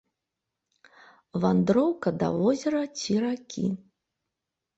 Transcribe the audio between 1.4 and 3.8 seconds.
Вандроўка да возера ці ракі.